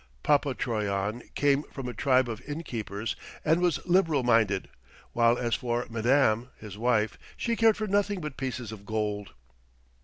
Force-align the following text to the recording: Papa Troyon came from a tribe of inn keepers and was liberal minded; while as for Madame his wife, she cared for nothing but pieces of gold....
Papa 0.23 0.55
Troyon 0.55 1.21
came 1.35 1.61
from 1.71 1.87
a 1.87 1.93
tribe 1.93 2.27
of 2.27 2.41
inn 2.47 2.63
keepers 2.63 3.15
and 3.45 3.61
was 3.61 3.85
liberal 3.85 4.23
minded; 4.23 4.67
while 5.13 5.37
as 5.37 5.53
for 5.53 5.85
Madame 5.91 6.49
his 6.57 6.75
wife, 6.75 7.19
she 7.37 7.55
cared 7.55 7.77
for 7.77 7.85
nothing 7.85 8.19
but 8.19 8.35
pieces 8.35 8.71
of 8.71 8.83
gold.... 8.83 9.33